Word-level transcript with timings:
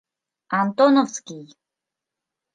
Антоновский! 0.59 1.43